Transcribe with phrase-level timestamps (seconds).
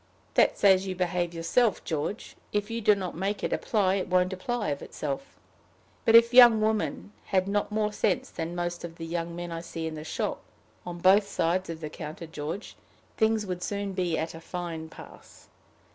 [0.33, 2.35] "That's as you behave yourself, George.
[2.51, 5.37] If you do not make it apply, it won't apply of itself.
[6.05, 9.61] But if young women had not more sense than most of the young men I
[9.61, 10.41] see in the shop
[10.87, 12.75] on both sides of the counter, George
[13.15, 15.49] things would soon be at a fine pass.